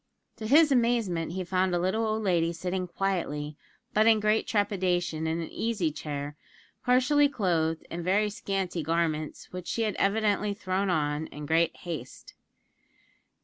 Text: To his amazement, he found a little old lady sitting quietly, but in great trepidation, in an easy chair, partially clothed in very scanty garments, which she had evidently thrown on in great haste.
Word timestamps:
To 0.37 0.47
his 0.47 0.71
amazement, 0.71 1.33
he 1.33 1.43
found 1.43 1.75
a 1.75 1.79
little 1.79 2.07
old 2.07 2.23
lady 2.23 2.51
sitting 2.53 2.87
quietly, 2.87 3.55
but 3.93 4.07
in 4.07 4.19
great 4.19 4.47
trepidation, 4.47 5.27
in 5.27 5.39
an 5.41 5.49
easy 5.51 5.91
chair, 5.91 6.35
partially 6.83 7.29
clothed 7.29 7.85
in 7.91 8.01
very 8.01 8.31
scanty 8.31 8.81
garments, 8.81 9.53
which 9.53 9.67
she 9.67 9.83
had 9.83 9.93
evidently 9.99 10.55
thrown 10.55 10.89
on 10.89 11.27
in 11.27 11.45
great 11.45 11.77
haste. 11.77 12.33